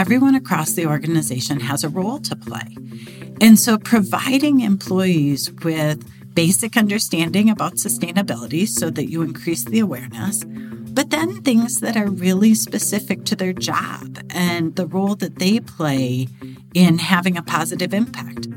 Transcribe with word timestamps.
everyone 0.00 0.34
across 0.34 0.72
the 0.72 0.86
organization 0.86 1.60
has 1.60 1.84
a 1.84 1.88
role 1.90 2.18
to 2.18 2.34
play. 2.34 2.74
And 3.38 3.58
so 3.58 3.76
providing 3.76 4.60
employees 4.60 5.52
with 5.62 6.02
basic 6.34 6.78
understanding 6.78 7.50
about 7.50 7.74
sustainability 7.74 8.66
so 8.66 8.88
that 8.88 9.10
you 9.10 9.20
increase 9.20 9.64
the 9.64 9.78
awareness, 9.78 10.42
but 10.44 11.10
then 11.10 11.42
things 11.42 11.80
that 11.80 11.98
are 11.98 12.08
really 12.08 12.54
specific 12.54 13.26
to 13.26 13.36
their 13.36 13.52
job 13.52 14.18
and 14.30 14.74
the 14.74 14.86
role 14.86 15.16
that 15.16 15.38
they 15.38 15.60
play 15.60 16.28
in 16.72 16.96
having 16.96 17.36
a 17.36 17.42
positive 17.42 17.92
impact. 17.92 18.48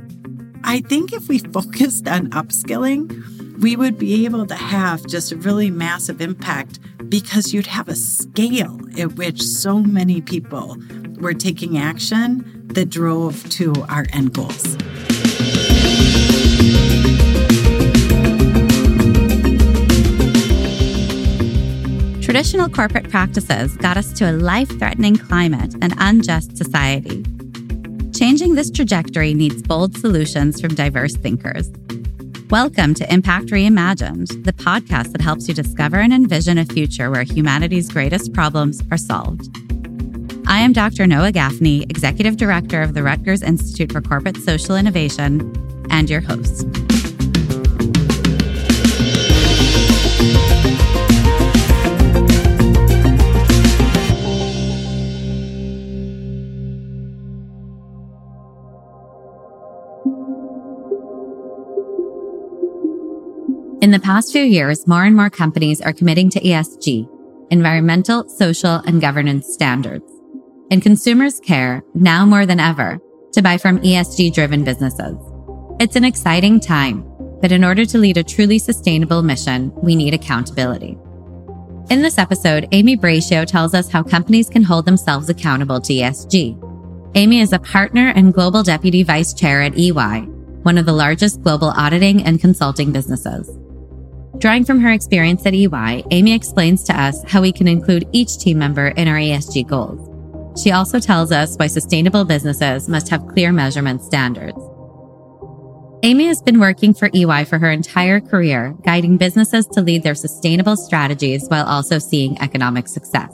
I 0.63 0.79
think 0.79 1.11
if 1.11 1.27
we 1.27 1.39
focused 1.57 2.07
on 2.07 2.29
upskilling, 2.29 3.59
we 3.61 3.75
would 3.75 3.99
be 3.99 4.23
able 4.23 4.45
to 4.45 4.55
have 4.55 5.05
just 5.07 5.33
a 5.33 5.35
really 5.35 5.69
massive 5.69 6.21
impact 6.21 6.79
because 7.09 7.53
you'd 7.53 7.67
have 7.67 7.89
a 7.89 7.95
scale 7.95 8.79
at 8.97 9.15
which 9.15 9.41
so 9.41 9.79
many 9.79 10.21
people 10.21 10.77
were 11.23 11.33
taking 11.33 11.77
action 11.77 12.67
that 12.67 12.89
drove 12.89 13.49
to 13.51 13.73
our 13.89 14.05
end 14.13 14.33
goals. 14.33 14.77
Traditional 22.23 22.67
corporate 22.69 23.09
practices 23.09 23.77
got 23.77 23.95
us 23.95 24.11
to 24.13 24.29
a 24.29 24.33
life 24.33 24.69
threatening 24.79 25.15
climate 25.15 25.75
and 25.81 25.93
unjust 25.97 26.57
society. 26.57 27.23
Changing 28.13 28.55
this 28.55 28.71
trajectory 28.71 29.33
needs 29.33 29.61
bold 29.61 29.97
solutions 29.97 30.59
from 30.59 30.73
diverse 30.75 31.15
thinkers. 31.15 31.71
Welcome 32.49 32.93
to 32.95 33.13
Impact 33.13 33.47
Reimagined, 33.47 34.43
the 34.43 34.53
podcast 34.53 35.11
that 35.11 35.21
helps 35.21 35.47
you 35.47 35.53
discover 35.53 35.97
and 35.97 36.13
envision 36.13 36.57
a 36.57 36.65
future 36.65 37.09
where 37.09 37.23
humanity's 37.23 37.91
greatest 37.91 38.33
problems 38.33 38.81
are 38.91 38.97
solved. 38.97 39.62
I 40.45 40.59
am 40.59 40.73
Dr. 40.73 41.07
Noah 41.07 41.31
Gaffney, 41.31 41.83
Executive 41.83 42.37
Director 42.37 42.81
of 42.81 42.93
the 42.93 43.01
Rutgers 43.01 43.41
Institute 43.41 43.91
for 43.91 44.01
Corporate 44.01 44.37
Social 44.37 44.75
Innovation, 44.75 45.51
and 45.89 46.09
your 46.09 46.21
host. 46.21 46.63
In 63.81 63.91
the 63.91 63.99
past 64.01 64.31
few 64.31 64.43
years, 64.43 64.87
more 64.87 65.03
and 65.03 65.15
more 65.15 65.29
companies 65.29 65.81
are 65.81 65.93
committing 65.93 66.29
to 66.29 66.39
ESG, 66.39 67.07
environmental, 67.49 68.27
social, 68.29 68.75
and 68.85 69.01
governance 69.01 69.51
standards. 69.51 70.12
And 70.71 70.81
consumers 70.81 71.39
care 71.39 71.83
now 71.93 72.25
more 72.25 72.45
than 72.45 72.59
ever 72.59 72.99
to 73.33 73.41
buy 73.41 73.57
from 73.57 73.79
ESG 73.79 74.33
driven 74.33 74.63
businesses. 74.63 75.17
It's 75.79 75.95
an 75.95 76.05
exciting 76.05 76.59
time, 76.59 77.03
but 77.41 77.51
in 77.51 77.63
order 77.63 77.85
to 77.85 77.97
lead 77.97 78.17
a 78.17 78.23
truly 78.23 78.59
sustainable 78.59 79.23
mission, 79.23 79.71
we 79.75 79.95
need 79.95 80.13
accountability. 80.13 80.97
In 81.89 82.01
this 82.01 82.17
episode, 82.17 82.67
Amy 82.71 82.95
Brachio 82.95 83.45
tells 83.45 83.73
us 83.73 83.89
how 83.89 84.03
companies 84.03 84.49
can 84.49 84.63
hold 84.63 84.85
themselves 84.85 85.29
accountable 85.29 85.81
to 85.81 85.93
ESG. 85.93 86.59
Amy 87.15 87.41
is 87.41 87.51
a 87.53 87.59
partner 87.59 88.13
and 88.15 88.33
global 88.33 88.63
deputy 88.63 89.03
vice 89.03 89.33
chair 89.33 89.61
at 89.61 89.77
EY, 89.77 90.21
one 90.63 90.77
of 90.77 90.85
the 90.85 90.93
largest 90.93 91.41
global 91.41 91.69
auditing 91.71 92.23
and 92.23 92.39
consulting 92.39 92.91
businesses. 92.91 93.51
Drawing 94.37 94.63
from 94.63 94.79
her 94.79 94.91
experience 94.91 95.45
at 95.45 95.53
EY, 95.53 96.03
Amy 96.11 96.33
explains 96.33 96.83
to 96.85 96.99
us 96.99 97.23
how 97.27 97.41
we 97.41 97.51
can 97.51 97.67
include 97.67 98.07
each 98.13 98.37
team 98.37 98.57
member 98.59 98.87
in 98.87 99.07
our 99.07 99.17
ESG 99.17 99.67
goals. 99.67 100.12
She 100.61 100.71
also 100.71 100.99
tells 100.99 101.31
us 101.31 101.55
why 101.57 101.67
sustainable 101.67 102.25
businesses 102.25 102.87
must 102.87 103.09
have 103.09 103.27
clear 103.27 103.51
measurement 103.51 104.01
standards. 104.03 104.57
Amy 106.03 106.27
has 106.27 106.41
been 106.41 106.59
working 106.59 106.93
for 106.93 107.09
EY 107.13 107.45
for 107.45 107.57
her 107.59 107.71
entire 107.71 108.19
career, 108.19 108.75
guiding 108.83 109.17
businesses 109.17 109.65
to 109.67 109.81
lead 109.81 110.03
their 110.03 110.15
sustainable 110.15 110.75
strategies 110.75 111.47
while 111.47 111.65
also 111.65 111.97
seeing 111.97 112.39
economic 112.41 112.87
success. 112.87 113.33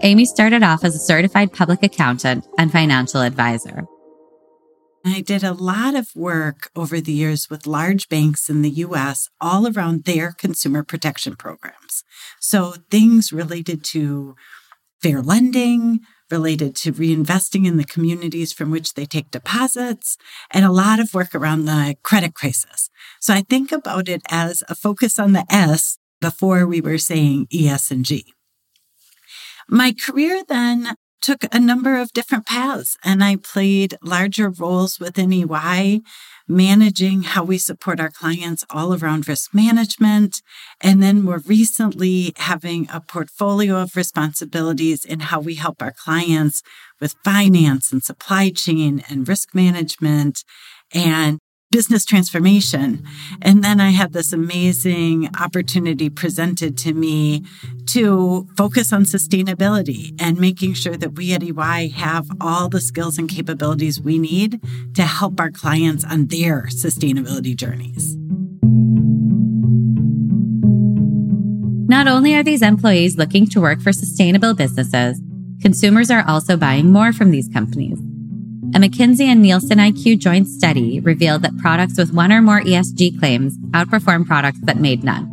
Amy 0.00 0.24
started 0.24 0.62
off 0.62 0.82
as 0.82 0.94
a 0.94 0.98
certified 0.98 1.52
public 1.52 1.82
accountant 1.82 2.46
and 2.56 2.72
financial 2.72 3.20
advisor. 3.20 3.84
I 5.04 5.20
did 5.20 5.44
a 5.44 5.52
lot 5.52 5.94
of 5.94 6.08
work 6.14 6.70
over 6.74 7.00
the 7.00 7.12
years 7.12 7.48
with 7.48 7.66
large 7.66 8.08
banks 8.08 8.50
in 8.50 8.62
the 8.62 8.70
US 8.70 9.28
all 9.40 9.66
around 9.66 10.04
their 10.04 10.32
consumer 10.32 10.82
protection 10.82 11.36
programs. 11.36 12.02
So 12.38 12.74
things 12.90 13.32
related 13.32 13.84
to 13.84 14.36
fair 15.02 15.22
lending, 15.22 16.00
related 16.30 16.74
to 16.76 16.92
reinvesting 16.92 17.66
in 17.66 17.76
the 17.76 17.84
communities 17.84 18.52
from 18.52 18.70
which 18.70 18.94
they 18.94 19.06
take 19.06 19.30
deposits, 19.30 20.16
and 20.50 20.64
a 20.64 20.72
lot 20.72 21.00
of 21.00 21.14
work 21.14 21.34
around 21.34 21.64
the 21.64 21.96
credit 22.02 22.34
crisis. 22.34 22.90
So 23.20 23.34
I 23.34 23.42
think 23.42 23.72
about 23.72 24.08
it 24.08 24.22
as 24.30 24.62
a 24.68 24.74
focus 24.74 25.18
on 25.18 25.32
the 25.32 25.44
S 25.50 25.98
before 26.20 26.66
we 26.66 26.80
were 26.80 26.98
saying 26.98 27.48
ES 27.52 27.90
and 27.90 28.04
G. 28.04 28.34
My 29.68 29.92
career 29.92 30.42
then 30.48 30.94
took 31.20 31.44
a 31.52 31.60
number 31.60 32.00
of 32.00 32.12
different 32.12 32.46
paths 32.46 32.96
and 33.04 33.22
I 33.22 33.36
played 33.36 33.96
larger 34.02 34.48
roles 34.50 34.98
within 34.98 35.32
EY, 35.32 36.00
managing 36.48 37.22
how 37.22 37.44
we 37.44 37.58
support 37.58 38.00
our 38.00 38.10
clients 38.10 38.64
all 38.70 38.94
around 38.94 39.28
risk 39.28 39.54
management. 39.54 40.42
And 40.80 41.02
then 41.02 41.22
more 41.22 41.42
recently, 41.46 42.32
having 42.36 42.88
a 42.92 43.00
portfolio 43.00 43.82
of 43.82 43.96
responsibilities 43.96 45.04
in 45.04 45.20
how 45.20 45.40
we 45.40 45.54
help 45.56 45.82
our 45.82 45.92
clients 45.92 46.62
with 47.00 47.14
finance 47.24 47.92
and 47.92 48.02
supply 48.02 48.50
chain 48.50 49.02
and 49.08 49.28
risk 49.28 49.54
management 49.54 50.44
and 50.92 51.38
business 51.70 52.04
transformation. 52.04 53.04
And 53.42 53.62
then 53.62 53.80
I 53.80 53.90
had 53.90 54.12
this 54.12 54.32
amazing 54.32 55.28
opportunity 55.38 56.10
presented 56.10 56.76
to 56.78 56.92
me 56.92 57.44
to 57.86 58.48
focus 58.56 58.92
on 58.92 59.04
sustainability 59.04 60.20
and 60.20 60.40
making 60.40 60.74
sure 60.74 60.96
that 60.96 61.14
we 61.14 61.32
at 61.32 61.44
EY 61.44 61.88
have 61.94 62.28
all 62.40 62.68
the 62.68 62.80
skills 62.80 63.18
and 63.18 63.28
capabilities 63.28 64.00
we 64.00 64.18
need 64.18 64.60
to 64.94 65.02
help 65.02 65.38
our 65.38 65.50
clients 65.50 66.04
on 66.04 66.26
their 66.26 66.62
sustainability 66.64 67.54
journeys. 67.54 68.16
Not 71.88 72.08
only 72.08 72.34
are 72.34 72.42
these 72.42 72.62
employees 72.62 73.16
looking 73.16 73.46
to 73.48 73.60
work 73.60 73.80
for 73.80 73.92
sustainable 73.92 74.54
businesses, 74.54 75.20
consumers 75.62 76.10
are 76.10 76.24
also 76.26 76.56
buying 76.56 76.90
more 76.90 77.12
from 77.12 77.30
these 77.30 77.48
companies. 77.48 78.00
A 78.72 78.78
McKinsey 78.78 79.24
and 79.24 79.42
Nielsen 79.42 79.78
IQ 79.78 80.20
joint 80.20 80.46
study 80.46 81.00
revealed 81.00 81.42
that 81.42 81.58
products 81.58 81.98
with 81.98 82.14
one 82.14 82.30
or 82.30 82.40
more 82.40 82.60
ESG 82.60 83.18
claims 83.18 83.58
outperform 83.72 84.24
products 84.26 84.60
that 84.62 84.76
made 84.76 85.02
none. 85.02 85.24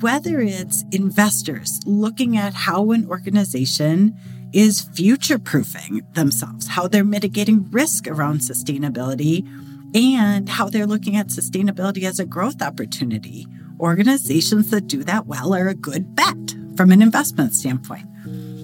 Whether 0.00 0.40
it's 0.40 0.82
investors 0.92 1.78
looking 1.84 2.38
at 2.38 2.54
how 2.54 2.92
an 2.92 3.06
organization 3.06 4.16
is 4.54 4.80
future 4.80 5.38
proofing 5.38 6.00
themselves, 6.14 6.68
how 6.68 6.88
they're 6.88 7.04
mitigating 7.04 7.70
risk 7.70 8.08
around 8.08 8.40
sustainability, 8.40 9.46
and 9.94 10.48
how 10.48 10.70
they're 10.70 10.86
looking 10.86 11.16
at 11.16 11.26
sustainability 11.26 12.04
as 12.04 12.18
a 12.18 12.24
growth 12.24 12.62
opportunity. 12.62 13.46
Organizations 13.78 14.70
that 14.70 14.86
do 14.86 15.04
that 15.04 15.26
well 15.26 15.54
are 15.54 15.68
a 15.68 15.74
good 15.74 16.16
bet 16.16 16.54
from 16.78 16.92
an 16.92 17.02
investment 17.02 17.52
standpoint. 17.52 18.06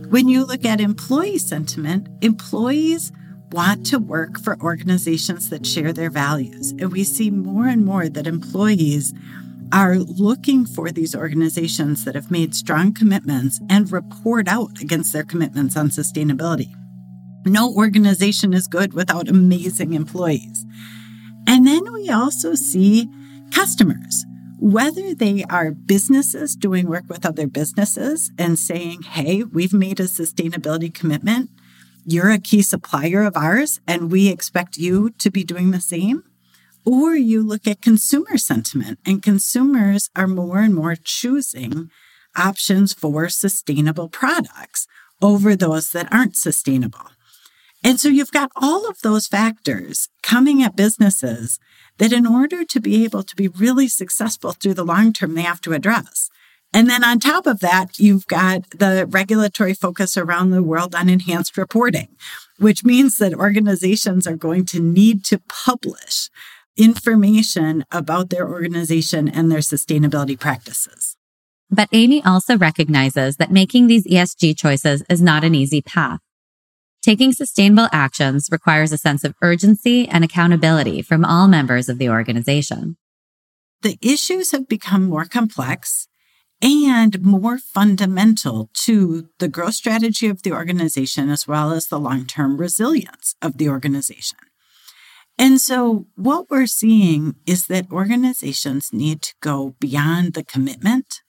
When 0.08 0.26
you 0.26 0.46
look 0.46 0.64
at 0.64 0.80
employee 0.80 1.36
sentiment, 1.36 2.08
employees 2.22 3.12
want 3.52 3.86
to 3.86 3.98
work 3.98 4.38
for 4.38 4.60
organizations 4.60 5.50
that 5.50 5.66
share 5.66 5.92
their 5.92 6.10
values. 6.10 6.72
And 6.72 6.92
we 6.92 7.04
see 7.04 7.30
more 7.30 7.66
and 7.66 7.84
more 7.84 8.08
that 8.08 8.26
employees 8.26 9.14
are 9.72 9.96
looking 9.98 10.64
for 10.64 10.90
these 10.90 11.14
organizations 11.14 12.04
that 12.04 12.14
have 12.14 12.30
made 12.30 12.54
strong 12.54 12.92
commitments 12.94 13.60
and 13.68 13.92
report 13.92 14.48
out 14.48 14.80
against 14.80 15.12
their 15.12 15.24
commitments 15.24 15.76
on 15.76 15.88
sustainability. 15.88 16.74
No 17.44 17.72
organization 17.74 18.52
is 18.52 18.66
good 18.66 18.92
without 18.94 19.28
amazing 19.28 19.94
employees. 19.94 20.64
And 21.46 21.66
then 21.66 21.92
we 21.92 22.10
also 22.10 22.54
see 22.54 23.08
customers, 23.52 24.24
whether 24.58 25.14
they 25.14 25.44
are 25.44 25.72
businesses 25.72 26.56
doing 26.56 26.88
work 26.88 27.04
with 27.08 27.24
other 27.24 27.46
businesses 27.46 28.30
and 28.38 28.58
saying, 28.58 29.02
hey, 29.02 29.44
we've 29.44 29.72
made 29.72 30.00
a 30.00 30.04
sustainability 30.04 30.92
commitment 30.92 31.50
you're 32.10 32.30
a 32.30 32.38
key 32.38 32.62
supplier 32.62 33.22
of 33.22 33.36
ours 33.36 33.80
and 33.86 34.10
we 34.10 34.28
expect 34.28 34.78
you 34.78 35.10
to 35.18 35.30
be 35.30 35.44
doing 35.44 35.72
the 35.72 35.80
same. 35.80 36.24
Or 36.86 37.14
you 37.14 37.42
look 37.42 37.66
at 37.66 37.82
consumer 37.82 38.38
sentiment, 38.38 38.98
and 39.04 39.22
consumers 39.22 40.08
are 40.16 40.26
more 40.26 40.60
and 40.60 40.74
more 40.74 40.96
choosing 40.96 41.90
options 42.34 42.94
for 42.94 43.28
sustainable 43.28 44.08
products 44.08 44.86
over 45.20 45.54
those 45.54 45.90
that 45.90 46.10
aren't 46.10 46.34
sustainable. 46.34 47.10
And 47.84 48.00
so 48.00 48.08
you've 48.08 48.32
got 48.32 48.50
all 48.56 48.88
of 48.88 49.02
those 49.02 49.26
factors 49.26 50.08
coming 50.22 50.62
at 50.62 50.76
businesses 50.76 51.60
that, 51.98 52.12
in 52.12 52.26
order 52.26 52.64
to 52.64 52.80
be 52.80 53.04
able 53.04 53.22
to 53.22 53.36
be 53.36 53.48
really 53.48 53.88
successful 53.88 54.52
through 54.52 54.74
the 54.74 54.84
long 54.84 55.12
term, 55.12 55.34
they 55.34 55.42
have 55.42 55.60
to 55.62 55.74
address. 55.74 56.30
And 56.72 56.88
then 56.88 57.02
on 57.02 57.18
top 57.18 57.46
of 57.46 57.60
that, 57.60 57.98
you've 57.98 58.26
got 58.26 58.68
the 58.70 59.06
regulatory 59.08 59.74
focus 59.74 60.16
around 60.16 60.50
the 60.50 60.62
world 60.62 60.94
on 60.94 61.08
enhanced 61.08 61.56
reporting, 61.56 62.08
which 62.58 62.84
means 62.84 63.16
that 63.18 63.34
organizations 63.34 64.26
are 64.26 64.36
going 64.36 64.66
to 64.66 64.80
need 64.80 65.24
to 65.26 65.40
publish 65.48 66.28
information 66.76 67.84
about 67.90 68.30
their 68.30 68.48
organization 68.48 69.28
and 69.28 69.50
their 69.50 69.58
sustainability 69.58 70.38
practices. 70.38 71.16
But 71.70 71.88
Amy 71.92 72.22
also 72.24 72.56
recognizes 72.56 73.36
that 73.36 73.50
making 73.50 73.86
these 73.86 74.06
ESG 74.06 74.56
choices 74.56 75.02
is 75.08 75.20
not 75.20 75.44
an 75.44 75.54
easy 75.54 75.82
path. 75.82 76.20
Taking 77.02 77.32
sustainable 77.32 77.88
actions 77.92 78.48
requires 78.50 78.92
a 78.92 78.98
sense 78.98 79.24
of 79.24 79.34
urgency 79.42 80.08
and 80.08 80.24
accountability 80.24 81.02
from 81.02 81.24
all 81.24 81.48
members 81.48 81.88
of 81.88 81.98
the 81.98 82.08
organization. 82.08 82.96
The 83.82 83.98
issues 84.02 84.50
have 84.52 84.68
become 84.68 85.04
more 85.04 85.24
complex 85.24 86.08
and 86.60 87.22
more 87.22 87.58
fundamental 87.58 88.68
to 88.74 89.28
the 89.38 89.48
growth 89.48 89.74
strategy 89.74 90.26
of 90.26 90.42
the 90.42 90.52
organization 90.52 91.28
as 91.28 91.46
well 91.46 91.72
as 91.72 91.86
the 91.86 92.00
long 92.00 92.26
term 92.26 92.56
resilience 92.56 93.36
of 93.40 93.58
the 93.58 93.68
organization. 93.68 94.38
And 95.38 95.60
so, 95.60 96.06
what 96.16 96.50
we're 96.50 96.66
seeing 96.66 97.36
is 97.46 97.68
that 97.68 97.92
organizations 97.92 98.92
need 98.92 99.22
to 99.22 99.34
go 99.40 99.76
beyond 99.78 100.34
the 100.34 100.42
commitment. 100.42 101.22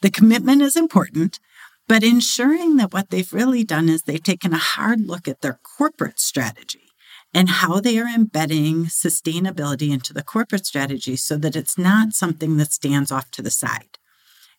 The 0.00 0.10
commitment 0.10 0.62
is 0.62 0.74
important, 0.74 1.38
but 1.86 2.02
ensuring 2.02 2.76
that 2.78 2.92
what 2.92 3.10
they've 3.10 3.32
really 3.32 3.62
done 3.62 3.88
is 3.88 4.02
they've 4.02 4.22
taken 4.22 4.52
a 4.52 4.58
hard 4.58 5.06
look 5.06 5.28
at 5.28 5.42
their 5.42 5.60
corporate 5.78 6.18
strategy 6.18 6.88
and 7.32 7.48
how 7.48 7.78
they 7.78 7.98
are 7.98 8.08
embedding 8.08 8.86
sustainability 8.86 9.92
into 9.92 10.12
the 10.12 10.24
corporate 10.24 10.66
strategy 10.66 11.14
so 11.14 11.36
that 11.36 11.54
it's 11.54 11.78
not 11.78 12.14
something 12.14 12.56
that 12.56 12.72
stands 12.72 13.12
off 13.12 13.30
to 13.30 13.42
the 13.42 13.50
side. 13.50 13.98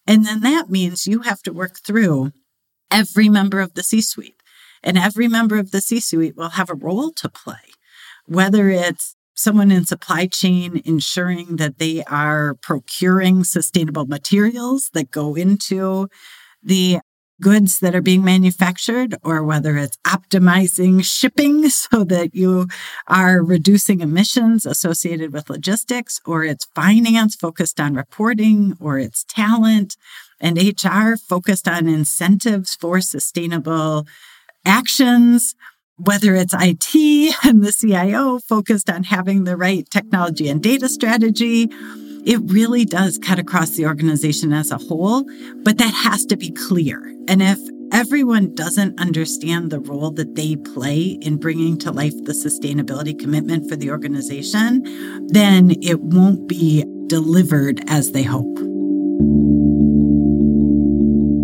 And 0.05 0.25
then 0.25 0.41
that 0.41 0.69
means 0.69 1.07
you 1.07 1.21
have 1.21 1.41
to 1.43 1.53
work 1.53 1.79
through 1.79 2.31
every 2.91 3.29
member 3.29 3.59
of 3.59 3.73
the 3.73 3.83
C 3.83 4.01
suite. 4.01 4.35
And 4.83 4.97
every 4.97 5.27
member 5.27 5.57
of 5.57 5.71
the 5.71 5.81
C 5.81 5.99
suite 5.99 6.35
will 6.35 6.49
have 6.49 6.69
a 6.69 6.75
role 6.75 7.11
to 7.13 7.29
play, 7.29 7.71
whether 8.25 8.69
it's 8.69 9.15
someone 9.33 9.71
in 9.71 9.85
supply 9.85 10.27
chain 10.27 10.81
ensuring 10.85 11.55
that 11.55 11.79
they 11.79 12.03
are 12.03 12.55
procuring 12.55 13.43
sustainable 13.43 14.05
materials 14.05 14.91
that 14.93 15.09
go 15.09 15.35
into 15.35 16.07
the 16.61 16.99
goods 17.43 17.79
that 17.79 17.93
are 17.93 18.01
being 18.01 18.23
manufactured 18.23 19.15
or 19.21 19.43
whether 19.43 19.75
it's 19.77 19.97
optimizing 20.07 21.03
shipping 21.03 21.69
so 21.83 22.05
that 22.05 22.33
you 22.33 22.67
are 23.07 23.43
reducing 23.43 23.99
emissions 23.99 24.65
associated 24.65 25.33
with 25.33 25.49
logistics 25.49 26.21
or 26.25 26.45
it's 26.45 26.65
finance 26.73 27.35
focused 27.35 27.81
on 27.81 27.95
reporting 27.95 28.77
or 28.79 28.97
it's 28.97 29.25
talent 29.25 29.97
and 30.39 30.57
HR 30.57 31.17
focused 31.17 31.67
on 31.67 31.87
incentives 31.87 32.75
for 32.75 33.01
sustainable 33.01 34.07
actions 34.65 35.53
whether 35.97 36.33
it's 36.33 36.55
IT 36.57 37.35
and 37.43 37.63
the 37.63 37.71
CIO 37.71 38.39
focused 38.39 38.89
on 38.89 39.03
having 39.03 39.43
the 39.43 39.57
right 39.57 39.87
technology 39.89 40.47
and 40.47 40.63
data 40.63 40.87
strategy 40.87 41.69
it 42.25 42.39
really 42.45 42.85
does 42.85 43.17
cut 43.17 43.39
across 43.39 43.71
the 43.71 43.85
organization 43.85 44.53
as 44.53 44.71
a 44.71 44.77
whole, 44.77 45.25
but 45.63 45.77
that 45.77 45.93
has 45.93 46.25
to 46.27 46.37
be 46.37 46.51
clear. 46.51 47.13
And 47.27 47.41
if 47.41 47.59
everyone 47.91 48.55
doesn't 48.55 48.99
understand 48.99 49.71
the 49.71 49.79
role 49.79 50.11
that 50.11 50.35
they 50.35 50.55
play 50.55 51.17
in 51.21 51.37
bringing 51.37 51.77
to 51.79 51.91
life 51.91 52.13
the 52.23 52.33
sustainability 52.33 53.17
commitment 53.17 53.69
for 53.69 53.75
the 53.75 53.91
organization, 53.91 54.83
then 55.27 55.71
it 55.81 55.99
won't 55.99 56.47
be 56.47 56.85
delivered 57.07 57.81
as 57.87 58.11
they 58.13 58.23
hope. 58.23 58.57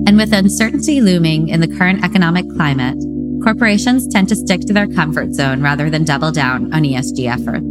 And 0.07 0.17
with 0.17 0.33
uncertainty 0.33 1.01
looming 1.01 1.49
in 1.49 1.59
the 1.59 1.67
current 1.67 2.03
economic 2.03 2.49
climate, 2.49 2.97
corporations 3.43 4.07
tend 4.07 4.27
to 4.29 4.35
stick 4.35 4.61
to 4.61 4.73
their 4.73 4.87
comfort 4.87 5.33
zone 5.33 5.61
rather 5.61 5.89
than 5.89 6.03
double 6.03 6.31
down 6.31 6.73
on 6.73 6.83
ESG 6.83 7.27
efforts. 7.27 7.68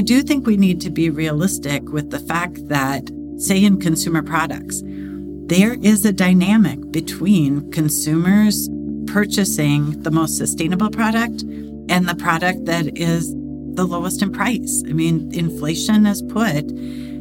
I 0.00 0.02
do 0.02 0.22
think 0.22 0.46
we 0.46 0.56
need 0.56 0.80
to 0.80 0.90
be 0.90 1.10
realistic 1.10 1.92
with 1.92 2.08
the 2.08 2.20
fact 2.20 2.68
that, 2.68 3.10
say, 3.36 3.62
in 3.62 3.78
consumer 3.78 4.22
products, 4.22 4.80
there 4.82 5.74
is 5.74 6.06
a 6.06 6.12
dynamic 6.26 6.90
between 6.90 7.70
consumers 7.70 8.70
purchasing 9.06 10.00
the 10.00 10.10
most 10.10 10.38
sustainable 10.38 10.88
product 10.88 11.42
and 11.90 12.08
the 12.08 12.14
product 12.14 12.64
that 12.64 12.96
is 12.96 13.34
the 13.74 13.84
lowest 13.86 14.22
in 14.22 14.32
price. 14.32 14.82
I 14.88 14.94
mean, 14.94 15.30
inflation 15.34 16.06
has 16.06 16.22
put 16.22 16.64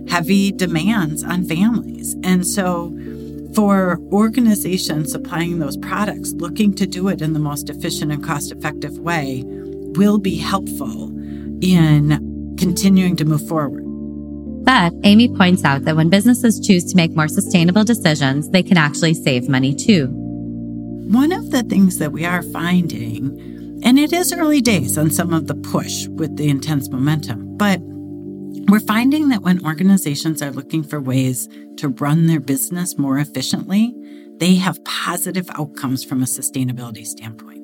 heavy 0.08 0.54
demands 0.54 1.22
on 1.22 1.44
families. 1.44 2.16
And 2.24 2.48
so, 2.48 2.98
for 3.54 4.00
organizations 4.14 5.12
supplying 5.12 5.60
those 5.60 5.76
products, 5.76 6.32
looking 6.32 6.74
to 6.76 6.88
do 6.88 7.10
it 7.10 7.22
in 7.22 7.34
the 7.34 7.40
most 7.40 7.70
efficient 7.70 8.14
and 8.14 8.24
cost 8.24 8.54
effective 8.54 9.00
way 9.00 9.44
will 9.46 10.18
be 10.18 10.38
helpful 10.38 11.10
in 11.62 12.29
continuing 12.60 13.16
to 13.16 13.26
move 13.26 13.48
forward. 13.48 13.84
But 14.66 14.94
Amy 15.04 15.30
points 15.30 15.64
out 15.64 15.86
that 15.86 15.96
when 15.96 16.10
businesses 16.10 16.60
choose 16.60 16.84
to 16.86 16.96
make 16.96 17.16
more 17.16 17.28
sustainable 17.28 17.84
decisions, 17.84 18.50
they 18.50 18.62
can 18.62 18.78
actually 18.78 19.16
save 19.16 19.50
money 19.50 19.74
too. 19.74 20.10
One 21.10 21.32
of 21.32 21.50
the 21.50 21.64
things 21.64 21.98
that 21.98 22.12
we 22.12 22.26
are 22.26 22.44
finding, 22.44 23.82
and 23.84 23.98
it 23.98 24.14
is 24.14 24.32
early 24.32 24.62
days 24.62 24.98
on 24.98 25.10
some 25.10 25.34
of 25.34 25.48
the 25.48 25.56
push 25.56 26.08
with 26.08 26.38
the 26.38 26.50
intense 26.50 26.90
momentum, 26.90 27.58
but 27.58 27.80
we're 28.70 28.80
finding 28.80 29.30
that 29.30 29.42
when 29.42 29.66
organizations 29.66 30.44
are 30.44 30.52
looking 30.52 30.84
for 30.84 31.02
ways 31.02 31.48
to 31.78 31.88
run 31.88 32.28
their 32.28 32.40
business 32.40 32.98
more 32.98 33.18
efficiently, 33.18 33.96
they 34.38 34.56
have 34.56 34.84
positive 34.84 35.50
outcomes 35.56 36.04
from 36.04 36.22
a 36.22 36.26
sustainability 36.26 37.06
standpoint. 37.06 37.64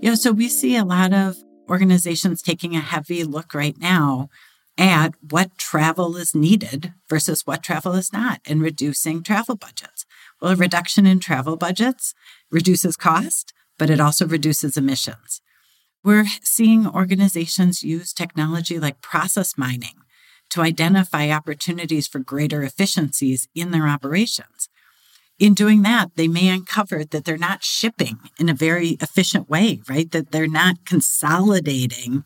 You 0.00 0.10
know, 0.10 0.14
so 0.14 0.32
we 0.32 0.48
see 0.48 0.76
a 0.76 0.84
lot 0.84 1.12
of 1.12 1.36
organizations 1.70 2.42
taking 2.42 2.74
a 2.74 2.80
heavy 2.80 3.22
look 3.24 3.54
right 3.54 3.78
now 3.78 4.28
at 4.76 5.14
what 5.20 5.58
travel 5.58 6.16
is 6.16 6.34
needed 6.34 6.94
versus 7.08 7.46
what 7.46 7.62
travel 7.62 7.92
is 7.92 8.12
not 8.12 8.40
and 8.46 8.62
reducing 8.62 9.22
travel 9.22 9.54
budgets. 9.54 10.06
Well, 10.40 10.52
a 10.52 10.56
reduction 10.56 11.06
in 11.06 11.20
travel 11.20 11.56
budgets 11.56 12.14
reduces 12.50 12.96
cost, 12.96 13.52
but 13.78 13.90
it 13.90 14.00
also 14.00 14.26
reduces 14.26 14.76
emissions. 14.76 15.42
We're 16.02 16.26
seeing 16.42 16.86
organizations 16.86 17.82
use 17.82 18.14
technology 18.14 18.80
like 18.80 19.02
process 19.02 19.58
mining 19.58 19.96
to 20.48 20.62
identify 20.62 21.30
opportunities 21.30 22.08
for 22.08 22.18
greater 22.18 22.62
efficiencies 22.62 23.48
in 23.54 23.70
their 23.70 23.86
operations 23.86 24.69
in 25.40 25.54
doing 25.54 25.82
that, 25.82 26.10
they 26.16 26.28
may 26.28 26.48
uncover 26.48 27.02
that 27.02 27.24
they're 27.24 27.38
not 27.38 27.64
shipping 27.64 28.18
in 28.38 28.50
a 28.50 28.54
very 28.54 28.90
efficient 29.00 29.48
way, 29.48 29.80
right? 29.88 30.10
That 30.12 30.30
they're 30.30 30.46
not 30.46 30.84
consolidating 30.84 32.24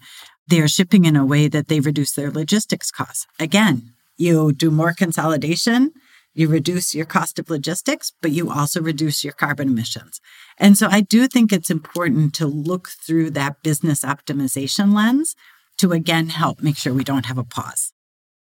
their 0.48 0.66
shipping 0.66 1.04
in 1.04 1.16
a 1.16 1.24
way 1.24 1.48
that 1.48 1.68
they 1.68 1.80
reduce 1.80 2.12
their 2.12 2.30
logistics 2.30 2.90
costs. 2.90 3.26
Again, 3.38 3.92
you 4.18 4.52
do 4.52 4.70
more 4.70 4.92
consolidation, 4.92 5.92
you 6.34 6.48
reduce 6.48 6.94
your 6.94 7.06
cost 7.06 7.38
of 7.38 7.48
logistics, 7.48 8.12
but 8.20 8.32
you 8.32 8.50
also 8.50 8.82
reduce 8.82 9.22
your 9.22 9.32
carbon 9.32 9.68
emissions. 9.68 10.20
And 10.58 10.76
so 10.76 10.88
I 10.90 11.00
do 11.00 11.28
think 11.28 11.52
it's 11.52 11.70
important 11.70 12.34
to 12.34 12.46
look 12.46 12.88
through 12.88 13.30
that 13.30 13.62
business 13.62 14.04
optimization 14.04 14.92
lens 14.92 15.36
to 15.78 15.92
again 15.92 16.28
help 16.28 16.60
make 16.60 16.76
sure 16.76 16.92
we 16.92 17.04
don't 17.04 17.26
have 17.26 17.38
a 17.38 17.44
pause. 17.44 17.92